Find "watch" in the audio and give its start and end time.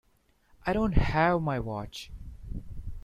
1.59-2.11